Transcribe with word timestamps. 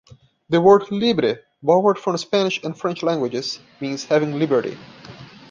The 0.49 0.59
word 0.59 0.89
"libre", 0.89 1.37
borrowed 1.61 1.99
from 1.99 2.13
the 2.13 2.17
Spanish 2.17 2.59
and 2.63 2.75
French 2.75 3.03
languages, 3.03 3.59
means 3.79 4.05
having 4.05 4.39
liberty. 4.39 4.75